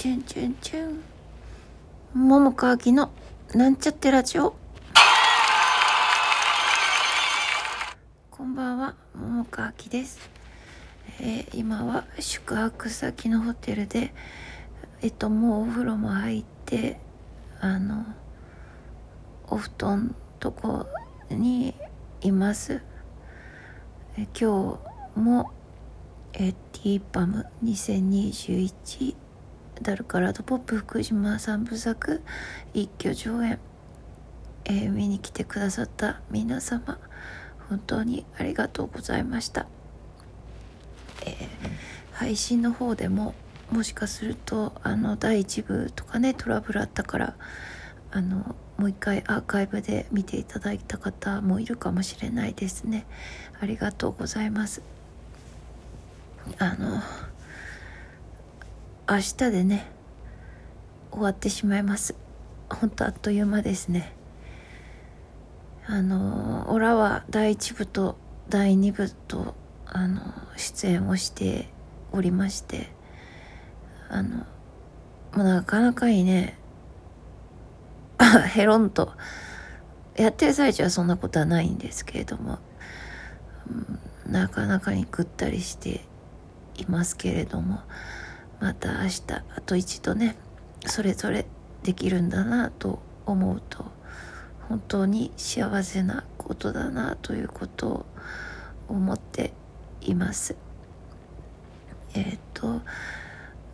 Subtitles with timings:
[0.00, 1.02] チュンチュンチュン。
[2.14, 3.10] 桃川きの
[3.54, 4.54] なんちゃってラジオ。
[8.30, 10.30] こんばんは桃川きです、
[11.20, 14.14] えー今は宿泊先のホテルで
[15.02, 16.98] えっともうお風呂も入って
[17.60, 18.06] あの
[19.48, 20.86] お布団とこ
[21.28, 21.74] に
[22.22, 22.80] います。
[24.16, 24.80] え今
[25.14, 25.50] 日も
[26.32, 29.19] えーティーパム2021
[29.82, 32.22] ダルカラドポップ福島三部作
[32.74, 33.58] 一挙上演、
[34.66, 36.98] えー見に来てくださった皆様
[37.68, 39.66] 本当にありがとうございました、
[41.24, 43.34] えー配信の方でも
[43.70, 47.34] もしかするとあの第1部とかねトラブルあったから
[48.10, 53.06] あのもう一回アーカイブで見ていただいた方もいるかもしれないですね。
[53.58, 54.82] ありがとうございます。
[56.58, 57.00] あの
[59.10, 59.90] 明日でね
[61.10, 62.14] 終わってしまいます。
[62.68, 64.14] 本当あっという間ですね。
[65.84, 68.16] あのオラは第1部と
[68.48, 70.20] 第2部とあの
[70.56, 71.68] 出演をして
[72.12, 72.92] おりまして
[74.08, 74.44] あのも
[75.38, 76.56] うなかなかにね
[78.46, 79.12] ヘロンと
[80.14, 82.60] やってる最中はそんなことはないんですけれども、
[84.26, 86.04] なかなかにぐったりして
[86.76, 87.80] いますけれども
[88.60, 89.22] また明日
[89.56, 90.36] あと一度ね
[90.86, 91.46] それぞれ
[91.82, 93.84] できるんだなと思うと
[94.68, 98.06] 本当に幸せなことだなということを
[98.88, 99.52] 思って
[100.00, 100.56] います。
[102.14, 102.80] えっ、と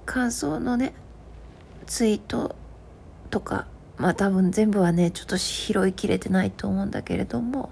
[0.04, 0.94] 感想のね
[1.86, 2.54] ツイート
[3.30, 3.66] とか
[3.98, 7.70] まあ多分全部はねちょっと拾いきれてないと思うんだけれども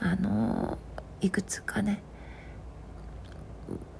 [0.00, 0.78] あの
[1.20, 2.02] いくつかね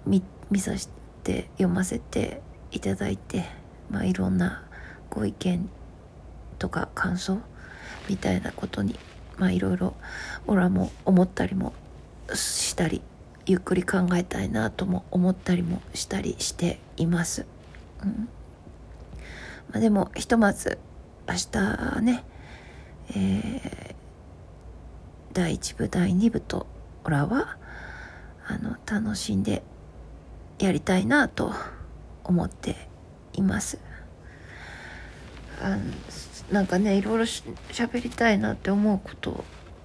[0.06, 0.88] 見見させ
[1.24, 3.44] て読ませていただいて
[3.90, 4.62] まあいろんな
[5.10, 5.68] ご意見
[6.58, 7.38] とか感想
[8.08, 8.98] みたいなことに
[9.38, 9.94] まあいろいろ
[10.46, 11.72] オラも思ったりも
[12.34, 13.02] したり
[13.46, 17.46] ゆっくり考えたいなとも思ったりもしたりしています。
[18.02, 18.28] うん
[19.70, 20.78] まあ、でもひとまず
[21.28, 22.24] 明日ね、
[23.10, 23.94] えー
[25.34, 26.68] 第1部第2部と
[27.02, 27.56] オラは
[28.46, 29.64] あの楽しんで
[30.58, 31.52] やりたいなと
[32.24, 32.76] 思って
[33.32, 33.78] います。
[35.60, 35.82] あの
[36.50, 39.44] なんかねいろいろし喋りたいなって思うこと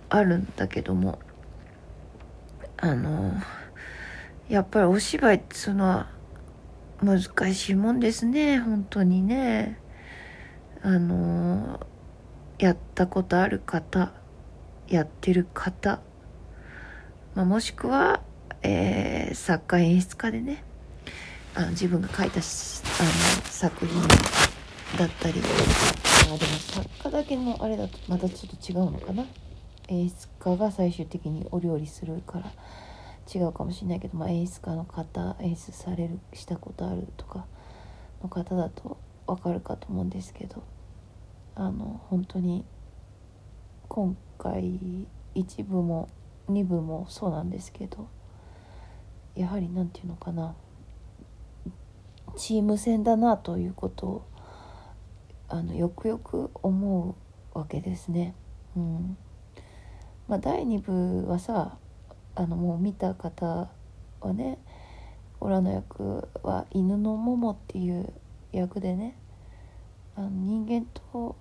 [0.10, 1.20] あるんだけども
[2.78, 3.34] あの
[4.50, 6.06] やっぱりお芝居ってその
[7.02, 9.80] 難しいもんですね本当にね
[10.82, 11.80] あの
[12.58, 14.12] やったことある方
[14.90, 16.02] やってる方、
[17.36, 18.22] まあ、もしくは、
[18.62, 20.64] えー作家演出家でね
[21.56, 22.42] あの自分が書いたあの
[23.46, 24.02] 作品
[24.98, 29.26] だったりあでも作家だけのあれだとまたちょっと違うのかな。
[29.90, 32.54] 演出家が最終的にお料理するから
[33.34, 37.46] 違うかもしれないけど、まあ、演出家の方演出されるしたことあるとか
[38.22, 40.64] の方だとわかるかと思うんですけど
[41.56, 42.66] あの本当に
[43.88, 46.10] 今回1部も
[46.50, 48.10] 2部もそうなんですけど
[49.40, 50.54] やはりなんていうのかな
[52.36, 54.28] チーム戦だなということを
[55.48, 57.16] あのよくよく思
[57.54, 58.36] うわけですね。
[58.76, 59.18] うん
[60.28, 61.78] まあ、第2部はさ
[62.36, 63.70] あのもう見た方
[64.20, 64.60] はね
[65.40, 68.12] オラの役は犬のモモっていう
[68.52, 69.18] 役でね
[70.18, 71.38] あの人間と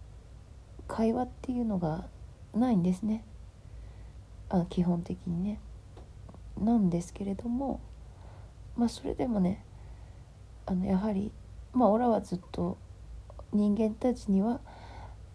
[0.87, 2.07] 会話っていうのが
[2.55, 3.25] ないんですね
[4.49, 5.61] あ基本的にね。
[6.61, 7.81] なんですけれども
[8.79, 9.63] まあそれでもね
[10.65, 11.33] あのやはり
[11.75, 12.79] まあオラはずっと
[13.53, 14.61] 人間たちには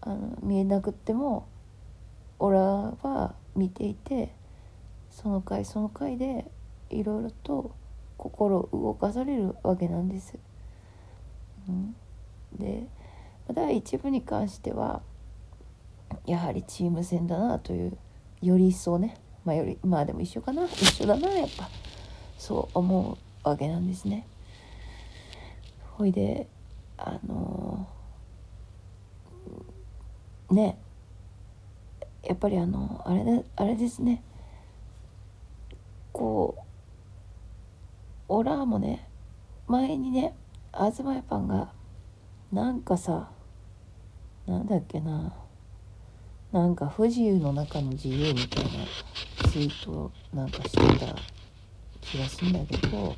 [0.02, 1.48] あの見えなくっても
[2.40, 4.34] オラは見ていて
[5.12, 6.46] その回その回で
[6.90, 7.76] いろいろと
[8.18, 10.38] 心を動かされるわけなんです。
[11.68, 11.96] うん、
[12.57, 12.88] で
[13.54, 15.01] 第一部に関しては
[16.25, 17.98] やはりチーム戦だなという
[18.42, 20.66] より一層ねまあよりまあでも一緒かな。
[20.66, 21.69] 一緒だなやっぱ。
[22.38, 23.32] そう思う。
[23.44, 24.25] わけなんですね。
[25.98, 26.48] ほいで
[26.98, 27.88] あの
[30.50, 30.78] ね
[32.24, 34.24] やっぱりあのあれであれですね
[36.12, 36.62] こう
[38.30, 39.07] オラーもね
[39.68, 40.34] 前にね
[40.74, 41.72] 東屋パンが
[42.51, 43.30] なんかさ
[44.48, 45.34] なんだっけな
[46.51, 51.16] なんか不自由の中の自由みたいなツイートをなんかしてた
[52.13, 53.15] 気がするんだけど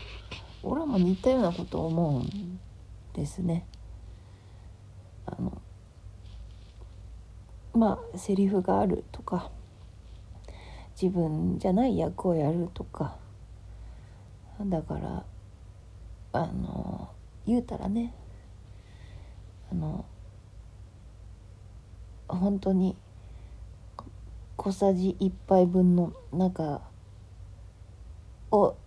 [0.63, 2.59] 俺も似たようなこと思うん
[3.13, 3.65] ですね。
[5.25, 5.61] あの
[7.73, 9.51] まあセリフがあるとか
[10.99, 13.17] 自分じゃない役をやるとか
[14.61, 15.25] だから
[16.31, 17.09] あの
[17.45, 18.13] 言うたらね
[19.73, 20.05] あの
[22.29, 22.95] 本当に
[24.55, 26.81] 小さじ1杯分の中
[28.51, 28.77] を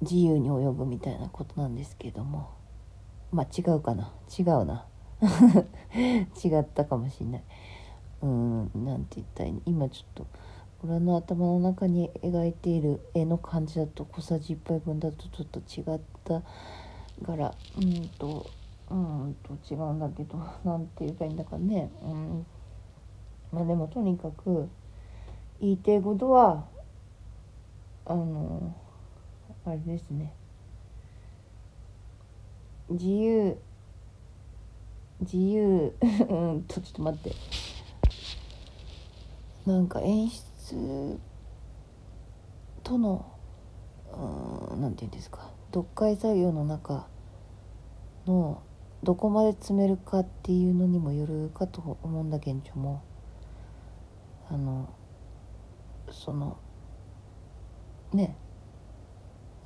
[0.00, 2.50] 自由に泳ぐみたいなことなんですけども。
[3.30, 4.12] まあ違うかな。
[4.38, 4.86] 違うな。
[6.42, 7.44] 違ったかもしんない。
[8.22, 10.26] うんなんて言ったらいい今ちょっと
[10.84, 16.42] 俺の頭の中に描いている絵の感じだと小さじ1杯分だとちょっと違った
[17.24, 18.46] からうんと
[18.90, 21.90] うんと違うんだけど 何て言えばいいんだかね。
[22.02, 22.46] うん。
[23.52, 24.68] まあでもとにかく
[25.60, 26.66] 言いたいことは
[28.04, 28.74] あの
[29.68, 30.32] あれですね。
[32.88, 33.58] 自由。
[35.20, 35.94] 自由。
[36.30, 37.34] うんとちょっと待って。
[39.66, 41.20] なんか演出
[42.82, 43.26] との
[44.78, 45.50] 何て言うんですか。
[45.66, 47.06] 読解作業の中
[48.26, 48.62] の
[49.02, 53.02] どこまで詰めるかっていうのにもよるかと思うんだけんちょも。
[54.48, 54.88] あの
[56.10, 56.56] その
[58.14, 58.34] ね。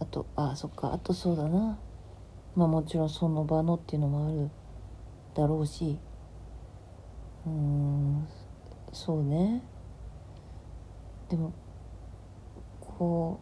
[0.02, 0.92] あとあそっか。
[0.92, 1.78] あとそうだな。
[2.56, 4.50] まあもちろんその場のっていうのもある
[5.34, 5.96] だろうし。
[7.46, 8.28] うーん。
[8.92, 9.62] そうね。
[11.28, 11.52] でも
[12.80, 13.38] こ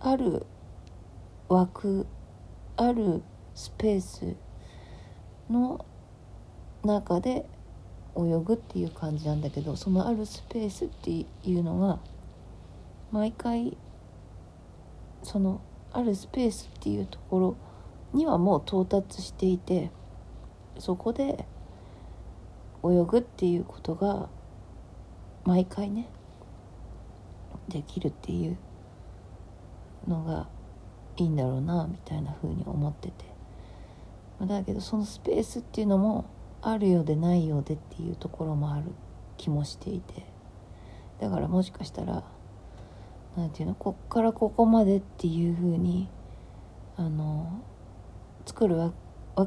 [0.00, 0.46] うある
[1.50, 2.06] 枠
[2.78, 3.22] ある
[3.54, 4.34] スペース
[5.50, 5.84] の
[6.82, 7.44] 中で
[8.16, 12.00] 泳ぐっていう感じなんだけどそのあるスペースっていうのは
[13.12, 13.76] 毎回
[15.22, 15.60] その
[15.92, 17.56] あるスペースっていうところ
[18.12, 19.90] にはもう到達していて
[20.78, 21.46] そこで
[22.84, 24.28] 泳ぐっていうことが
[25.44, 26.08] 毎回ね
[27.68, 28.56] できるっていう
[30.08, 30.48] のが
[31.16, 33.32] いいんだろうなみたいな風に思ってて。
[34.40, 36.24] だけどそのスペースっていうのも
[36.62, 38.86] あるようでないようでっていうところもある
[39.36, 40.24] 気もしていて。
[41.20, 42.24] だからもしかしたら
[43.36, 43.74] 何て言うの？
[43.74, 46.08] こっからここまでっていう風に
[46.96, 47.62] あの
[48.44, 48.92] 作るわ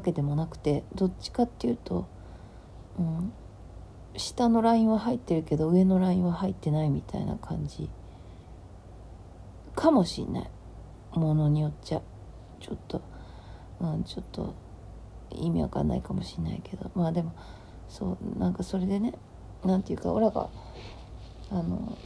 [0.00, 2.08] けでもなくてどっちかっていうと、
[2.98, 3.32] うん、
[4.16, 7.88] 下のラインは入ってるけど上のラインは入ってないみたいな感じ。
[9.74, 10.50] かもしんない。
[11.12, 12.02] ものによっちゃ。
[12.60, 13.02] ちょっと、
[13.80, 14.54] うん、ちょっと
[15.30, 16.90] 意味わかんないかもしんないけど。
[16.94, 17.32] まあでも
[17.88, 19.14] そうなんかそれでね
[19.64, 20.48] 何て言うかオラが
[21.50, 21.96] あの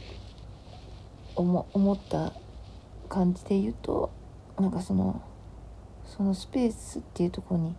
[1.41, 2.33] 思思った
[3.09, 4.11] 感じで言うと
[4.59, 5.21] なんかその
[6.05, 7.75] そのスペースっていうとこに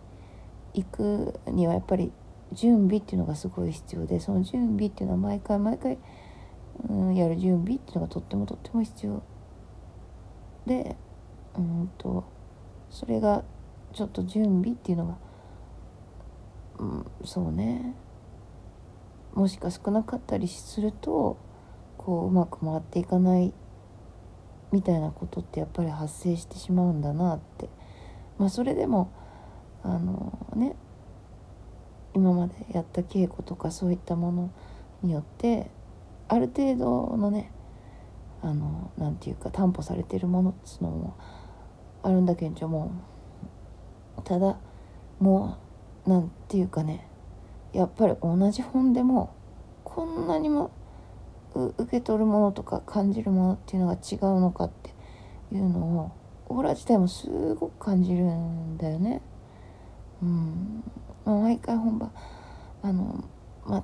[0.73, 2.11] 行くにはやっぱり
[2.51, 5.97] 準備っていうのがすごい必要でその準備っていうのは毎回毎回、
[6.89, 9.23] うん、やる準備っていうのがとってもとっても必要
[10.65, 10.95] で
[11.55, 12.23] うんと
[12.89, 13.43] それが
[13.93, 15.17] ちょっと準備っていうのが、
[16.79, 17.95] うん、そうね。
[19.33, 21.37] もしか少なかったりすると
[22.05, 23.53] こううまく回っていかない
[24.71, 27.69] みたいなことってやっぱり発生してしまうんだなって。
[28.37, 29.11] まあそれでも
[29.83, 30.75] あのね
[32.13, 34.51] 今までやった稽古とかそういったもの
[35.01, 35.69] によって
[36.27, 37.51] ある程度のね
[38.41, 41.17] あのなんていうか担保されてるものっつうのも
[42.01, 42.91] あるんだけんちょも
[44.17, 44.57] うただ
[45.19, 45.57] も
[46.05, 47.07] うなんていうかね
[47.71, 49.33] やっぱり同じ本でも
[49.83, 50.71] こんなにも
[51.55, 54.91] 受け取るものとか感じるものっていうのが違うのかって
[55.55, 56.11] いうのを
[56.47, 59.21] オーラ自体もすごく感じるんだよね。
[60.21, 60.83] うん。
[61.25, 62.11] まあ、毎回本番
[62.81, 63.23] あの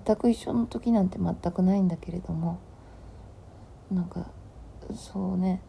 [0.05, 2.59] 全く一緒の時なんて全くないんだけれども
[3.91, 4.31] なんか
[4.93, 5.61] そうね。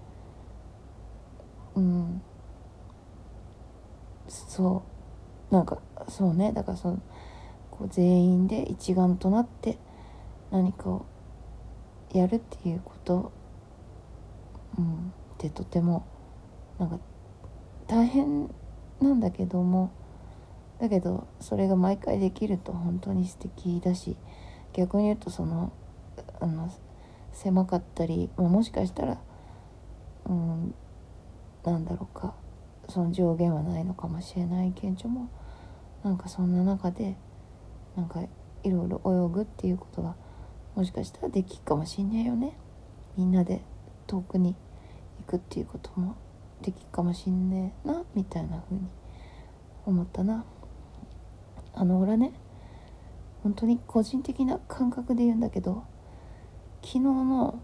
[1.75, 2.23] うん。
[4.29, 4.85] そ
[5.51, 5.55] う。
[5.55, 5.79] なんか
[6.09, 6.53] そうね。
[6.53, 7.03] だからその
[7.71, 9.79] こう全員で一丸となって
[10.51, 11.07] 何かを
[12.13, 13.33] やるっていうこと、
[14.79, 16.07] うん、ってとても
[16.79, 16.99] なんか
[17.87, 18.49] 大変
[19.01, 19.93] なんだけども
[20.81, 24.17] だけどそれが毎回できると本当に素敵だし
[24.73, 25.73] 逆に言うとその
[26.41, 26.73] あの
[27.33, 29.19] 狭かったり、まあ、もしかしたら
[30.27, 30.75] うん
[31.65, 32.35] なんだろうか
[32.89, 35.29] その上限はないのかもしれないけんちょも
[36.03, 37.17] なんかそんな中で
[37.97, 38.21] なんか
[38.63, 40.17] いろいろ泳ぐっていうことが
[40.81, 42.57] もしかしたらできるかもしんないよね。
[43.15, 43.61] みんなで
[44.07, 44.57] 遠くに
[45.19, 46.17] 行くっていうことも
[46.63, 48.89] できるかもしんねえなみたいな風に
[49.85, 50.47] 思ったな。
[51.75, 52.33] あの俺ね
[53.43, 55.85] 本当に個人的な感覚で言うんだけど
[56.81, 57.63] 昨日の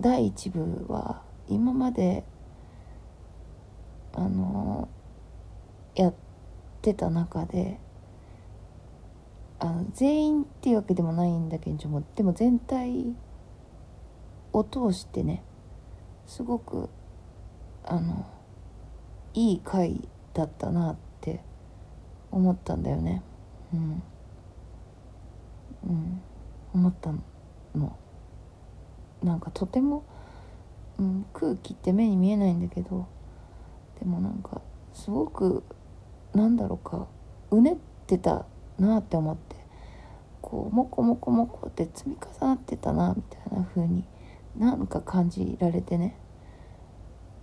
[0.00, 2.24] 第1部は今まで
[4.14, 4.88] あの
[5.94, 6.14] やっ
[6.80, 7.78] てた中で
[9.64, 13.14] あの全員っていうわけでもないんだけどもでも全体
[14.52, 15.42] を通してね
[16.26, 16.90] すごく
[17.82, 18.26] あの
[19.32, 21.40] いい回だったなって
[22.30, 23.22] 思ったんだよね。
[23.72, 24.02] うん。
[25.86, 26.20] うん。
[26.74, 27.10] 思った
[27.74, 27.96] の。
[29.22, 30.04] なんかとても、
[30.98, 33.08] うん、空気って目に見えないんだけど
[33.98, 34.60] でもなんか
[34.92, 35.64] すごく
[36.34, 37.08] なんだろうか
[37.50, 38.46] うねってた
[38.78, 39.56] なって思って
[40.42, 44.04] こうモコモコモコって積み重なってたなみたいな風に
[44.56, 46.16] なんか感じられてね。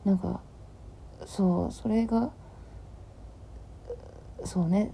[0.05, 0.41] なんか
[1.25, 2.31] そうそれが
[4.43, 4.91] そうね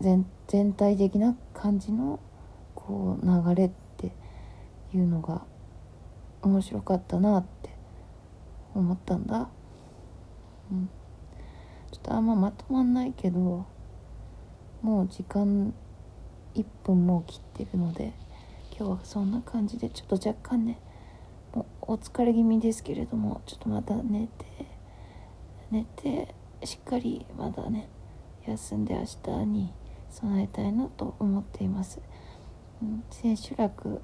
[0.00, 2.20] 全全体的な感じの
[2.74, 4.12] こう流れって
[4.94, 5.42] いうのが
[6.42, 7.70] 面白かったなって
[8.74, 9.48] 思ったんだ、
[10.70, 10.88] うん、
[11.90, 13.66] ちょっとあんままとまんないけど
[14.86, 15.74] もう時間
[16.54, 18.12] 1分もう切ってるので
[18.78, 20.78] 今日はそんな感じでちょっと若干ね
[21.52, 24.46] もうお疲れ気味ですけれどもちょっとまた寝て
[25.72, 27.88] 寝てしっかりまだね
[28.46, 29.04] 休んで明
[29.40, 29.74] 日に
[30.08, 32.00] 備えたいなと思っています、
[33.10, 34.00] 千秋楽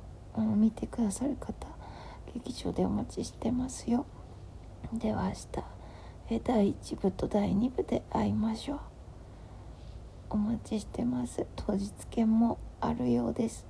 [0.56, 1.68] 見てくださる方
[2.34, 4.04] 劇場でお待ちしてますよ。
[4.92, 8.91] では明日第1部と第2部で会いましょう。
[10.32, 11.46] お待ちしてます。
[11.56, 13.66] 当日券もあるようです。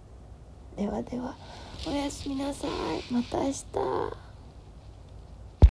[0.76, 1.34] ではでは
[1.88, 3.12] おやすみなさい。
[3.12, 4.31] また明日。